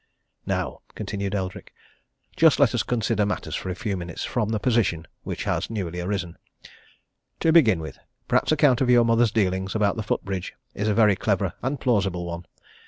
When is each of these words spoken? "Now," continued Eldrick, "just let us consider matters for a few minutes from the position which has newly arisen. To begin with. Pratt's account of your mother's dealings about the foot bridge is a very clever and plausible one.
"Now," 0.47 0.79
continued 0.95 1.35
Eldrick, 1.35 1.75
"just 2.35 2.59
let 2.59 2.73
us 2.73 2.81
consider 2.81 3.23
matters 3.23 3.53
for 3.53 3.69
a 3.69 3.75
few 3.75 3.95
minutes 3.95 4.23
from 4.25 4.49
the 4.49 4.59
position 4.59 5.05
which 5.21 5.43
has 5.43 5.69
newly 5.69 6.01
arisen. 6.01 6.39
To 7.41 7.53
begin 7.53 7.79
with. 7.79 7.99
Pratt's 8.27 8.51
account 8.51 8.81
of 8.81 8.89
your 8.89 9.05
mother's 9.05 9.29
dealings 9.31 9.75
about 9.75 9.97
the 9.97 10.01
foot 10.01 10.25
bridge 10.25 10.55
is 10.73 10.87
a 10.87 10.95
very 10.95 11.15
clever 11.15 11.53
and 11.61 11.79
plausible 11.79 12.25
one. 12.25 12.47